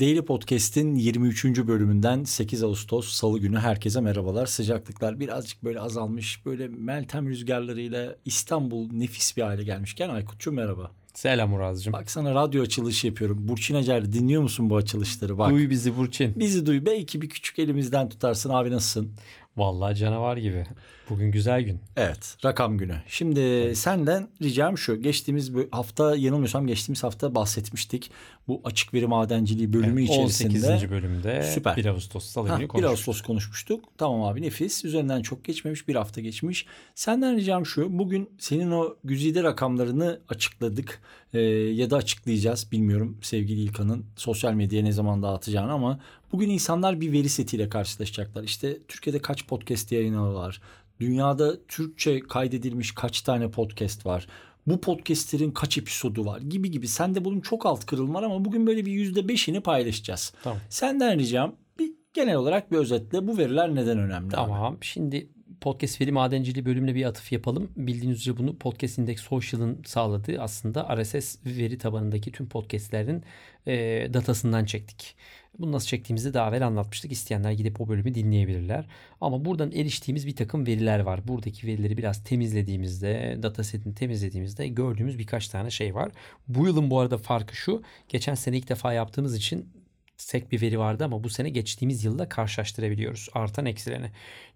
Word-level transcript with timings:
Daily 0.00 0.22
Podcast'in 0.22 0.94
23. 0.94 1.44
bölümünden 1.44 2.24
8 2.24 2.62
Ağustos 2.62 3.08
Salı 3.08 3.38
günü 3.38 3.58
herkese 3.58 4.00
merhabalar. 4.00 4.46
Sıcaklıklar 4.46 5.20
birazcık 5.20 5.64
böyle 5.64 5.80
azalmış. 5.80 6.46
Böyle 6.46 6.68
Meltem 6.68 7.28
rüzgarlarıyla 7.28 8.16
İstanbul 8.24 8.92
nefis 8.92 9.36
bir 9.36 9.42
hale 9.42 9.64
gelmişken 9.64 10.08
Aykut'cum 10.08 10.54
merhaba. 10.54 10.90
Selam 11.14 11.50
Muraz'cığım. 11.50 11.92
Bak 11.92 12.10
sana 12.10 12.34
radyo 12.34 12.62
açılışı 12.62 13.06
yapıyorum. 13.06 13.48
Burçin 13.48 13.74
Acar 13.74 14.12
dinliyor 14.12 14.42
musun 14.42 14.70
bu 14.70 14.76
açılışları? 14.76 15.38
Bak. 15.38 15.50
Duy 15.50 15.70
bizi 15.70 15.96
Burçin. 15.96 16.32
Bizi 16.36 16.66
duy. 16.66 16.86
Belki 16.86 17.22
bir 17.22 17.28
küçük 17.28 17.58
elimizden 17.58 18.08
tutarsın. 18.08 18.50
Abi 18.50 18.70
nasılsın? 18.70 19.12
Vallahi 19.56 19.96
canavar 19.96 20.36
gibi. 20.36 20.66
Bugün 21.10 21.30
güzel 21.30 21.62
gün. 21.62 21.80
Evet 21.96 22.36
rakam 22.44 22.78
günü. 22.78 22.96
Şimdi 23.08 23.40
evet. 23.40 23.78
senden 23.78 24.28
ricam 24.42 24.78
şu. 24.78 25.02
Geçtiğimiz 25.02 25.52
hafta 25.70 26.16
yanılmıyorsam 26.16 26.66
geçtiğimiz 26.66 27.04
hafta 27.04 27.34
bahsetmiştik. 27.34 28.10
Bu 28.48 28.60
açık 28.64 28.94
veri 28.94 29.06
madenciliği 29.06 29.72
bölümü 29.72 30.00
evet, 30.00 30.10
içerisinde. 30.10 30.72
18. 30.72 30.90
bölümde 30.90 31.42
Süper. 31.42 31.76
1 31.76 31.86
Ağustos 31.86 32.24
salı 32.24 32.46
günü 32.46 32.68
konuştuk. 32.68 32.78
1 32.78 32.84
Ağustos 32.84 33.20
konuşmuştuk. 33.20 33.84
Tamam 33.98 34.22
abi 34.22 34.42
nefis. 34.42 34.84
Üzerinden 34.84 35.22
çok 35.22 35.44
geçmemiş 35.44 35.88
bir 35.88 35.94
hafta 35.94 36.20
geçmiş. 36.20 36.66
Senden 36.94 37.36
ricam 37.36 37.66
şu. 37.66 37.98
Bugün 37.98 38.30
senin 38.38 38.70
o 38.70 38.96
güzide 39.04 39.42
rakamlarını 39.42 40.20
açıkladık. 40.28 41.00
Ee, 41.32 41.40
ya 41.40 41.90
da 41.90 41.96
açıklayacağız. 41.96 42.72
Bilmiyorum 42.72 43.18
sevgili 43.22 43.60
İlkan'ın 43.60 44.04
sosyal 44.16 44.52
medyaya 44.52 44.84
ne 44.84 44.92
zaman 44.92 45.22
dağıtacağını 45.22 45.72
ama 45.72 46.00
bugün 46.32 46.50
insanlar 46.50 47.00
bir 47.00 47.12
veri 47.12 47.28
setiyle 47.28 47.68
karşılaşacaklar. 47.68 48.42
İşte 48.42 48.78
Türkiye'de 48.88 49.18
kaç 49.18 49.46
podcast 49.46 49.92
yayını 49.92 50.34
var? 50.34 50.60
Dünyada 51.00 51.66
Türkçe 51.66 52.20
kaydedilmiş 52.20 52.92
kaç 52.94 53.20
tane 53.22 53.50
podcast 53.50 54.06
var? 54.06 54.26
Bu 54.66 54.80
podcastlerin 54.80 55.50
kaç 55.50 55.78
episodu 55.78 56.24
var 56.24 56.40
gibi 56.40 56.70
gibi. 56.70 56.88
Sende 56.88 57.24
bunun 57.24 57.40
çok 57.40 57.66
alt 57.66 57.86
kırılma 57.86 58.18
var 58.18 58.22
ama 58.22 58.44
bugün 58.44 58.66
böyle 58.66 58.86
bir 58.86 58.92
yüzde 58.92 59.28
beşini 59.28 59.60
paylaşacağız. 59.60 60.32
Tamam. 60.42 60.58
Senden 60.68 61.18
ricam 61.18 61.54
bir 61.78 61.92
genel 62.14 62.34
olarak 62.34 62.72
bir 62.72 62.76
özetle 62.76 63.26
bu 63.26 63.38
veriler 63.38 63.74
neden 63.74 63.98
önemli? 63.98 64.30
Tamam. 64.30 64.62
Abi? 64.62 64.76
Şimdi 64.80 65.28
podcast 65.60 66.00
veri 66.00 66.12
madenciliği 66.12 66.64
bölümüne 66.64 66.94
bir 66.94 67.04
atıf 67.04 67.32
yapalım. 67.32 67.70
Bildiğiniz 67.76 68.18
üzere 68.20 68.36
bunu 68.36 68.58
Podcast 68.58 68.98
Index 68.98 69.20
Social'ın 69.20 69.82
sağladığı 69.86 70.40
aslında 70.40 70.96
RSS 70.96 71.38
veri 71.46 71.78
tabanındaki 71.78 72.32
tüm 72.32 72.48
podcastlerin 72.48 73.22
e, 73.66 73.74
datasından 74.14 74.64
çektik. 74.64 75.16
Bunu 75.58 75.72
nasıl 75.72 75.86
çektiğimizi 75.86 76.34
daha 76.34 76.48
evvel 76.48 76.66
anlatmıştık. 76.66 77.12
İsteyenler 77.12 77.52
gidip 77.52 77.80
o 77.80 77.88
bölümü 77.88 78.14
dinleyebilirler. 78.14 78.86
Ama 79.20 79.44
buradan 79.44 79.72
eriştiğimiz 79.72 80.26
bir 80.26 80.36
takım 80.36 80.66
veriler 80.66 81.00
var. 81.00 81.28
Buradaki 81.28 81.66
verileri 81.66 81.96
biraz 81.96 82.24
temizlediğimizde, 82.24 83.38
datasetini 83.42 83.94
temizlediğimizde 83.94 84.68
gördüğümüz 84.68 85.18
birkaç 85.18 85.48
tane 85.48 85.70
şey 85.70 85.94
var. 85.94 86.12
Bu 86.48 86.66
yılın 86.66 86.90
bu 86.90 87.00
arada 87.00 87.18
farkı 87.18 87.56
şu. 87.56 87.82
Geçen 88.08 88.34
sene 88.34 88.56
ilk 88.58 88.68
defa 88.68 88.92
yaptığımız 88.92 89.36
için 89.36 89.79
tek 90.26 90.52
bir 90.52 90.60
veri 90.60 90.78
vardı 90.78 91.04
ama 91.04 91.24
bu 91.24 91.28
sene 91.28 91.50
geçtiğimiz 91.50 92.04
yılla 92.04 92.28
karşılaştırabiliyoruz 92.28 93.28
artan 93.34 93.66
eksilerini. 93.66 94.10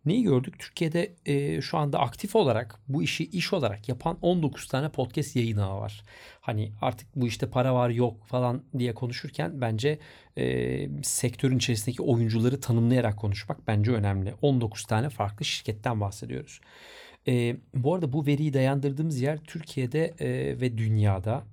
Neyi 0.05 0.23
gördük? 0.23 0.59
Türkiye'de 0.59 1.15
e, 1.27 1.61
şu 1.61 1.79
anda 1.79 2.01
aktif 2.01 2.37
olarak 2.37 2.81
bu 2.89 3.03
işi 3.03 3.25
iş 3.25 3.53
olarak 3.53 3.89
yapan 3.89 4.19
19 4.23 4.69
tane 4.69 4.89
podcast 4.89 5.37
yayın 5.37 5.57
ağı 5.57 5.81
var. 5.81 6.05
Hani 6.41 6.73
artık 6.81 7.09
bu 7.17 7.27
işte 7.27 7.51
para 7.51 7.75
var 7.75 7.91
yok 7.91 8.27
falan 8.27 8.63
diye 8.79 8.95
konuşurken 8.95 9.61
bence 9.61 9.99
e, 10.39 10.89
sektörün 11.03 11.57
içerisindeki 11.57 12.03
oyuncuları 12.03 12.61
tanımlayarak 12.61 13.17
konuşmak 13.17 13.69
bence 13.69 13.93
önemli. 13.93 14.35
19 14.43 14.85
tane 14.85 15.09
farklı 15.09 15.45
şirketten 15.45 16.01
bahsediyoruz. 16.01 16.61
E, 17.29 17.57
bu 17.75 17.95
arada 17.95 18.13
bu 18.13 18.27
veriyi 18.27 18.55
dayandırdığımız 18.55 19.21
yer 19.21 19.39
Türkiye'de 19.39 20.15
e, 20.19 20.61
ve 20.61 20.79
dünyada 20.79 21.45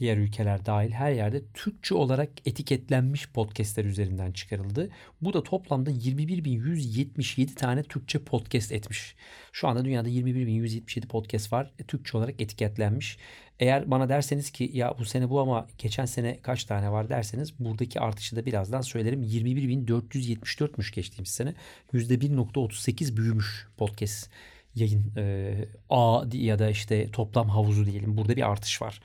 diğer 0.00 0.16
ülkeler 0.16 0.66
dahil 0.66 0.90
her 0.90 1.12
yerde 1.12 1.42
Türkçe 1.54 1.94
olarak 1.94 2.30
etiketlenmiş 2.44 3.28
podcastler 3.28 3.84
üzerinden 3.84 4.32
çıkarıldı. 4.32 4.90
Bu 5.20 5.32
da 5.32 5.42
toplamda 5.42 5.90
21.177 5.90 7.54
tane 7.54 7.82
Türkçe 7.82 8.18
podcast 8.18 8.72
etmiş. 8.72 9.14
Şu 9.52 9.68
anda 9.68 9.84
dünyada 9.84 10.08
21.177 10.08 11.06
podcast 11.06 11.52
var. 11.52 11.70
E, 11.78 11.82
Türkçe 11.82 12.18
olarak 12.18 12.40
etiketlenmiş. 12.40 13.18
Eğer 13.60 13.90
bana 13.90 14.08
derseniz 14.08 14.50
ki 14.50 14.70
ya 14.72 14.94
bu 14.98 15.04
sene 15.04 15.30
bu 15.30 15.40
ama 15.40 15.66
geçen 15.78 16.04
sene 16.04 16.38
kaç 16.42 16.64
tane 16.64 16.92
var 16.92 17.08
derseniz 17.08 17.58
buradaki 17.58 18.00
artışı 18.00 18.36
da 18.36 18.46
birazdan 18.46 18.80
söylerim. 18.80 19.22
21.474'müş 19.22 20.94
geçtiğimiz 20.94 21.28
sene. 21.28 21.54
%1.38 21.92 23.16
büyümüş 23.16 23.68
podcast 23.76 24.30
yayın 24.74 25.12
e, 25.16 25.54
A 25.90 26.24
ya 26.32 26.58
da 26.58 26.70
işte 26.70 27.10
toplam 27.10 27.48
havuzu 27.48 27.86
diyelim. 27.86 28.16
Burada 28.16 28.36
bir 28.36 28.50
artış 28.50 28.82
var. 28.82 29.00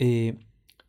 E, 0.00 0.34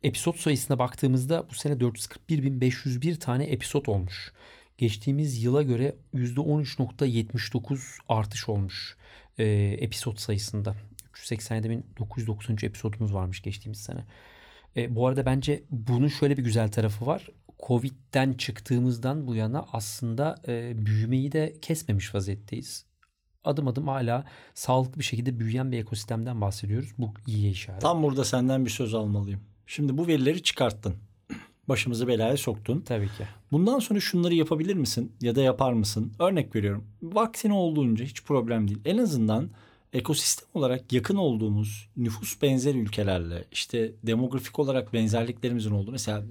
episod 0.02 0.34
sayısına 0.34 0.78
baktığımızda 0.78 1.46
bu 1.50 1.54
sene 1.54 1.74
441.501 1.74 3.18
tane 3.18 3.44
episod 3.44 3.86
olmuş. 3.86 4.32
Geçtiğimiz 4.78 5.44
yıla 5.44 5.62
göre 5.62 5.94
%13.79 6.14 7.98
artış 8.08 8.48
olmuş 8.48 8.96
e, 9.38 9.44
episod 9.80 10.16
sayısında. 10.16 10.74
387.993 11.14 12.66
episodumuz 12.66 13.14
varmış 13.14 13.42
geçtiğimiz 13.42 13.80
sene. 13.80 14.04
E, 14.76 14.96
bu 14.96 15.06
arada 15.06 15.26
bence 15.26 15.62
bunun 15.70 16.08
şöyle 16.08 16.36
bir 16.36 16.44
güzel 16.44 16.72
tarafı 16.72 17.06
var. 17.06 17.28
Covid'den 17.66 18.32
çıktığımızdan 18.32 19.26
bu 19.26 19.34
yana 19.34 19.66
aslında 19.72 20.42
e, 20.48 20.86
büyümeyi 20.86 21.32
de 21.32 21.56
kesmemiş 21.62 22.14
vaziyetteyiz 22.14 22.91
adım 23.44 23.68
adım 23.68 23.88
hala 23.88 24.24
sağlıklı 24.54 24.98
bir 24.98 25.04
şekilde 25.04 25.40
büyüyen 25.40 25.72
bir 25.72 25.78
ekosistemden 25.78 26.40
bahsediyoruz. 26.40 26.88
Bu 26.98 27.14
iyi 27.26 27.50
işaret. 27.50 27.80
Tam 27.80 28.02
burada 28.02 28.24
senden 28.24 28.64
bir 28.64 28.70
söz 28.70 28.94
almalıyım. 28.94 29.40
Şimdi 29.66 29.98
bu 29.98 30.06
verileri 30.06 30.42
çıkarttın. 30.42 30.94
Başımızı 31.68 32.08
belaya 32.08 32.36
soktun. 32.36 32.80
Tabii 32.80 33.06
ki. 33.06 33.24
Bundan 33.52 33.78
sonra 33.78 34.00
şunları 34.00 34.34
yapabilir 34.34 34.74
misin 34.74 35.12
ya 35.20 35.34
da 35.36 35.42
yapar 35.42 35.72
mısın? 35.72 36.12
Örnek 36.18 36.56
veriyorum. 36.56 36.84
Vaktin 37.02 37.50
olduğunca 37.50 38.04
hiç 38.04 38.24
problem 38.24 38.68
değil. 38.68 38.80
En 38.84 38.98
azından 38.98 39.50
ekosistem 39.92 40.48
olarak 40.54 40.92
yakın 40.92 41.16
olduğumuz 41.16 41.88
nüfus 41.96 42.42
benzer 42.42 42.74
ülkelerle 42.74 43.44
işte 43.52 43.92
demografik 44.02 44.58
olarak 44.58 44.92
benzerliklerimizin 44.92 45.70
olduğu 45.70 45.90
mesela 45.90 46.22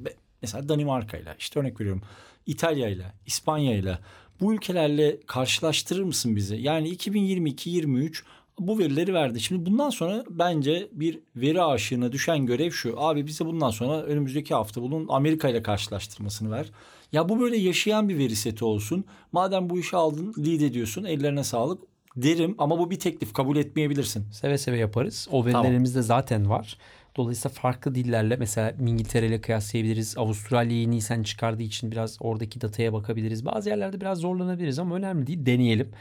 mesela 0.41 0.69
Danimarka 0.69 1.17
ile 1.17 1.35
işte 1.39 1.59
örnek 1.59 1.81
veriyorum 1.81 2.01
İtalya 2.45 2.89
ile 2.89 3.13
İspanya 3.25 3.75
ile 3.75 3.99
bu 4.41 4.53
ülkelerle 4.53 5.19
karşılaştırır 5.27 6.03
mısın 6.03 6.35
bizi? 6.35 6.55
Yani 6.55 6.89
2022-23 6.89 8.23
bu 8.59 8.79
verileri 8.79 9.13
verdi. 9.13 9.39
Şimdi 9.39 9.65
bundan 9.65 9.89
sonra 9.89 10.23
bence 10.29 10.89
bir 10.91 11.19
veri 11.35 11.61
aşığına 11.61 12.11
düşen 12.11 12.45
görev 12.45 12.71
şu. 12.71 12.93
Abi 12.97 13.27
bize 13.27 13.45
bundan 13.45 13.69
sonra 13.69 14.01
önümüzdeki 14.01 14.53
hafta 14.53 14.81
bunun 14.81 15.07
Amerika 15.09 15.49
ile 15.49 15.63
karşılaştırmasını 15.63 16.51
ver. 16.51 16.71
Ya 17.11 17.29
bu 17.29 17.39
böyle 17.39 17.57
yaşayan 17.57 18.09
bir 18.09 18.17
veri 18.17 18.35
seti 18.35 18.65
olsun. 18.65 19.05
Madem 19.31 19.69
bu 19.69 19.79
işi 19.79 19.95
aldın, 19.95 20.33
lead 20.37 20.61
ediyorsun, 20.61 21.03
ellerine 21.03 21.43
sağlık 21.43 21.83
derim 22.15 22.55
ama 22.57 22.79
bu 22.79 22.91
bir 22.91 22.99
teklif 22.99 23.33
kabul 23.33 23.57
etmeyebilirsin. 23.57 24.25
Seve 24.31 24.57
seve 24.57 24.77
yaparız. 24.77 25.27
O 25.31 25.45
verilerimizde 25.45 25.93
tamam. 25.93 26.07
zaten 26.07 26.49
var. 26.49 26.77
Dolayısıyla 27.15 27.53
farklı 27.55 27.95
dillerle 27.95 28.35
mesela 28.35 28.71
İngiltere 28.71 29.27
ile 29.27 29.41
kıyaslayabiliriz. 29.41 30.17
Avustralya'yı 30.17 30.91
Nisan 30.91 31.23
çıkardığı 31.23 31.63
için 31.63 31.91
biraz 31.91 32.17
oradaki 32.19 32.61
dataya 32.61 32.93
bakabiliriz. 32.93 33.45
Bazı 33.45 33.69
yerlerde 33.69 34.01
biraz 34.01 34.17
zorlanabiliriz 34.17 34.79
ama 34.79 34.95
önemli 34.95 35.27
değil. 35.27 35.45
Deneyelim. 35.45 35.91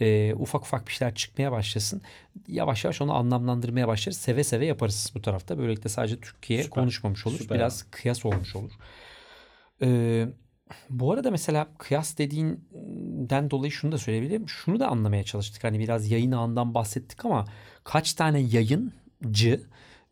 Ee, 0.00 0.34
ufak 0.34 0.62
ufak 0.62 0.86
bir 0.88 0.92
şeyler 0.92 1.14
çıkmaya 1.14 1.52
başlasın. 1.52 2.02
Yavaş 2.48 2.84
yavaş 2.84 3.00
onu 3.00 3.14
anlamlandırmaya 3.14 3.88
başlarız. 3.88 4.18
Seve 4.18 4.44
seve 4.44 4.66
yaparız 4.66 5.12
bu 5.14 5.22
tarafta. 5.22 5.58
Böylelikle 5.58 5.88
sadece 5.88 6.20
Türkiye 6.20 6.62
Süper. 6.62 6.80
konuşmamış 6.80 7.26
olur. 7.26 7.38
Süper. 7.38 7.58
Biraz 7.58 7.82
kıyas 7.90 8.26
olmuş 8.26 8.56
olur. 8.56 8.72
Ee, 9.82 10.26
bu 10.90 11.12
arada 11.12 11.30
mesela 11.30 11.68
kıyas 11.78 12.18
dediğinden 12.18 13.50
dolayı 13.50 13.72
şunu 13.72 13.92
da 13.92 13.98
söyleyebilirim. 13.98 14.48
Şunu 14.48 14.80
da 14.80 14.88
anlamaya 14.88 15.24
çalıştık. 15.24 15.64
Hani 15.64 15.78
biraz 15.78 16.10
yayın 16.10 16.32
ağından 16.32 16.74
bahsettik 16.74 17.24
ama 17.24 17.44
kaç 17.84 18.14
tane 18.14 18.40
yayıncı 18.40 19.62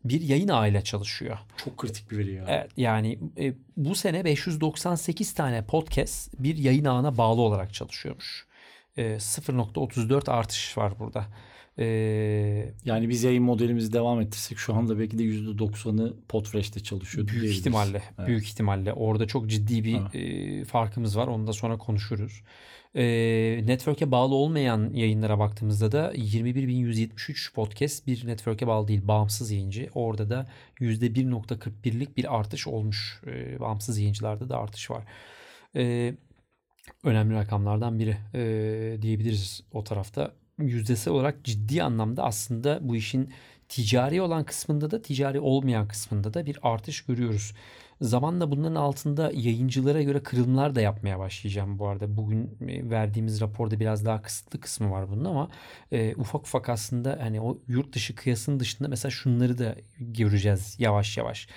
bir 0.09 0.21
yayın 0.21 0.47
ağıyla 0.47 0.81
çalışıyor. 0.81 1.37
Çok 1.57 1.77
kritik 1.77 2.11
bir 2.11 2.17
veri 2.17 2.33
ya. 2.33 2.45
Evet 2.47 2.71
yani 2.77 3.19
e, 3.37 3.53
bu 3.77 3.95
sene 3.95 4.25
598 4.25 5.33
tane 5.33 5.65
podcast 5.65 6.33
bir 6.39 6.57
yayın 6.57 6.85
ağına 6.85 7.17
bağlı 7.17 7.41
olarak 7.41 7.73
çalışıyormuş. 7.73 8.47
E, 8.97 9.03
0.34 9.03 10.31
artış 10.31 10.77
var 10.77 10.99
burada. 10.99 11.25
E, 11.79 11.85
yani 12.85 13.09
biz 13.09 13.23
yayın 13.23 13.43
modelimizi 13.43 13.93
devam 13.93 14.21
ettirsek 14.21 14.57
şu 14.57 14.73
anda 14.73 14.99
belki 14.99 15.17
de 15.17 15.23
%90'ı 15.23 16.13
Podfresh'te 16.27 16.79
çalışıyor. 16.79 17.27
Büyük 17.27 17.57
ihtimalle. 17.57 18.01
Evet. 18.17 18.27
Büyük 18.27 18.43
ihtimalle. 18.43 18.93
Orada 18.93 19.27
çok 19.27 19.49
ciddi 19.49 19.83
bir 19.83 19.99
e, 20.13 20.65
farkımız 20.65 21.17
var. 21.17 21.27
Onu 21.27 21.47
da 21.47 21.53
sonra 21.53 21.77
konuşuruz. 21.77 22.41
E, 22.95 23.03
network'e 23.65 24.11
bağlı 24.11 24.35
olmayan 24.35 24.93
yayınlara 24.93 25.39
baktığımızda 25.39 25.91
da 25.91 26.13
21.173 26.13 27.53
podcast 27.53 28.07
bir 28.07 28.27
network'e 28.27 28.67
bağlı 28.67 28.87
değil. 28.87 29.07
Bağımsız 29.07 29.51
yayıncı. 29.51 29.89
Orada 29.93 30.29
da 30.29 30.47
%1.41'lik 30.79 32.17
bir 32.17 32.39
artış 32.39 32.67
olmuş. 32.67 33.21
E, 33.27 33.59
bağımsız 33.59 33.99
yayıncılarda 33.99 34.49
da 34.49 34.57
artış 34.57 34.91
var. 34.91 35.03
E, 35.75 36.13
önemli 37.03 37.35
rakamlardan 37.35 37.99
biri 37.99 38.17
e, 38.33 39.01
diyebiliriz 39.01 39.61
o 39.71 39.83
tarafta. 39.83 40.44
Yüzdesel 40.59 41.13
olarak 41.13 41.43
ciddi 41.43 41.83
anlamda 41.83 42.23
aslında 42.23 42.79
bu 42.81 42.95
işin 42.95 43.33
ticari 43.69 44.21
olan 44.21 44.43
kısmında 44.43 44.91
da 44.91 45.01
ticari 45.01 45.39
olmayan 45.39 45.87
kısmında 45.87 46.33
da 46.33 46.45
bir 46.45 46.59
artış 46.61 47.01
görüyoruz. 47.01 47.53
Zamanla 48.01 48.51
bunların 48.51 48.75
altında 48.75 49.31
yayıncılara 49.33 50.01
göre 50.01 50.23
kırılımlar 50.23 50.75
da 50.75 50.81
yapmaya 50.81 51.19
başlayacağım 51.19 51.79
bu 51.79 51.87
arada. 51.87 52.17
Bugün 52.17 52.57
e, 52.67 52.89
verdiğimiz 52.89 53.41
raporda 53.41 53.79
biraz 53.79 54.05
daha 54.05 54.21
kısıtlı 54.21 54.59
kısmı 54.59 54.91
var 54.91 55.09
bunun 55.09 55.25
ama 55.25 55.49
e, 55.91 56.15
ufak 56.15 56.41
ufak 56.41 56.69
aslında 56.69 57.17
hani 57.21 57.41
o 57.41 57.57
yurt 57.67 57.93
dışı 57.93 58.15
kıyasının 58.15 58.59
dışında 58.59 58.87
mesela 58.87 59.11
şunları 59.11 59.57
da 59.57 59.75
göreceğiz 59.99 60.75
yavaş 60.79 61.17
yavaş. 61.17 61.47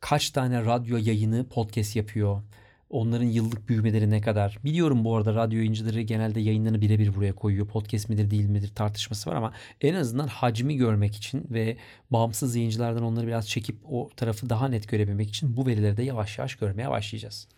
Kaç 0.00 0.30
tane 0.30 0.64
radyo 0.64 0.96
yayını 0.96 1.48
podcast 1.48 1.96
yapıyor? 1.96 2.42
Onların 2.90 3.26
yıllık 3.26 3.68
büyümeleri 3.68 4.10
ne 4.10 4.20
kadar? 4.20 4.58
Biliyorum 4.64 5.04
bu 5.04 5.16
arada 5.16 5.34
radyo 5.34 5.58
yayıncıları 5.58 6.00
genelde 6.00 6.40
yayınlarını 6.40 6.80
birebir 6.80 7.14
buraya 7.14 7.32
koyuyor. 7.32 7.68
Podcast 7.68 8.08
midir 8.08 8.30
değil 8.30 8.48
midir 8.48 8.74
tartışması 8.74 9.30
var 9.30 9.36
ama 9.36 9.52
en 9.80 9.94
azından 9.94 10.26
hacmi 10.26 10.76
görmek 10.76 11.16
için 11.16 11.44
ve 11.50 11.76
bağımsız 12.10 12.56
yayıncılardan 12.56 13.02
onları 13.02 13.26
biraz 13.26 13.48
çekip 13.48 13.76
o 13.90 14.10
tarafı 14.16 14.50
daha 14.50 14.68
net 14.68 14.88
görebilmek 14.88 15.28
için 15.28 15.56
bu 15.56 15.66
verileri 15.66 15.96
de 15.96 16.02
yavaş 16.02 16.38
yavaş 16.38 16.54
görmeye 16.54 16.90
başlayacağız. 16.90 17.48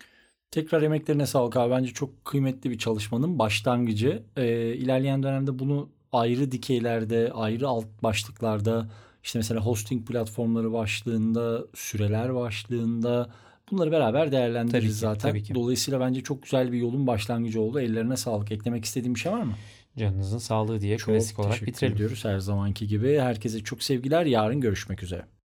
Tekrar 0.51 0.81
emeklerine 0.81 1.25
sağlık 1.25 1.57
abi. 1.57 1.71
Bence 1.71 1.93
çok 1.93 2.25
kıymetli 2.25 2.69
bir 2.69 2.77
çalışmanın 2.77 3.39
başlangıcı. 3.39 4.23
Ee, 4.37 4.75
ilerleyen 4.75 5.23
dönemde 5.23 5.59
bunu 5.59 5.89
ayrı 6.11 6.51
dikeylerde, 6.51 7.31
ayrı 7.31 7.67
alt 7.67 7.85
başlıklarda 8.03 8.89
işte 9.23 9.39
mesela 9.39 9.61
hosting 9.61 10.07
platformları 10.07 10.73
başlığında, 10.73 11.65
süreler 11.73 12.35
başlığında 12.35 13.29
bunları 13.73 13.91
beraber 13.91 14.31
değerlendiririz 14.31 14.71
Tabii 14.81 14.87
ki, 14.87 14.93
zaten. 14.93 15.29
tabii 15.29 15.43
ki. 15.43 15.55
Dolayısıyla 15.55 15.99
bence 15.99 16.21
çok 16.21 16.43
güzel 16.43 16.71
bir 16.71 16.77
yolun 16.77 17.07
başlangıcı 17.07 17.61
oldu. 17.61 17.79
Ellerine 17.79 18.17
sağlık. 18.17 18.51
Eklemek 18.51 18.85
istediğim 18.85 19.15
bir 19.15 19.19
şey 19.19 19.31
var 19.31 19.43
mı? 19.43 19.53
Canınızın 19.97 20.37
sağlığı 20.37 20.81
diye 20.81 20.97
Çok 20.97 21.09
klasik 21.15 21.39
olarak 21.39 21.65
bitirelim. 21.65 21.95
ediyoruz 21.95 22.25
her 22.25 22.39
zamanki 22.39 22.87
gibi. 22.87 23.19
Herkese 23.19 23.59
çok 23.63 23.83
sevgiler. 23.83 24.25
Yarın 24.25 24.61
görüşmek 24.61 25.03
üzere. 25.03 25.25